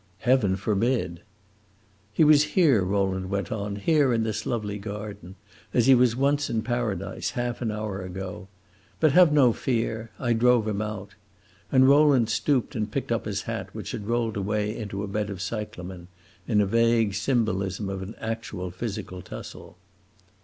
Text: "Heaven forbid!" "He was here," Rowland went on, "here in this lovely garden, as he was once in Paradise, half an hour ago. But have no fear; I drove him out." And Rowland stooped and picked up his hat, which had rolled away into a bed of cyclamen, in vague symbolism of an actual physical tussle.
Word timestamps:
"Heaven 0.21 0.55
forbid!" 0.55 1.21
"He 2.11 2.23
was 2.23 2.43
here," 2.57 2.81
Rowland 2.83 3.29
went 3.29 3.51
on, 3.51 3.75
"here 3.75 4.11
in 4.13 4.23
this 4.23 4.47
lovely 4.47 4.79
garden, 4.79 5.35
as 5.75 5.85
he 5.85 5.93
was 5.93 6.15
once 6.15 6.49
in 6.49 6.63
Paradise, 6.63 7.29
half 7.29 7.61
an 7.61 7.69
hour 7.69 8.01
ago. 8.01 8.47
But 8.99 9.11
have 9.11 9.31
no 9.31 9.53
fear; 9.53 10.09
I 10.17 10.33
drove 10.33 10.67
him 10.67 10.81
out." 10.81 11.13
And 11.71 11.87
Rowland 11.87 12.29
stooped 12.31 12.75
and 12.75 12.91
picked 12.91 13.11
up 13.11 13.25
his 13.25 13.43
hat, 13.43 13.69
which 13.73 13.91
had 13.91 14.07
rolled 14.07 14.37
away 14.37 14.75
into 14.75 15.03
a 15.03 15.07
bed 15.07 15.29
of 15.29 15.39
cyclamen, 15.39 16.07
in 16.47 16.65
vague 16.65 17.13
symbolism 17.13 17.87
of 17.87 18.01
an 18.01 18.15
actual 18.19 18.71
physical 18.71 19.21
tussle. 19.21 19.77